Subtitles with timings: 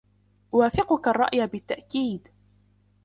[0.53, 2.27] أوافقك الرأي بالتأكيد.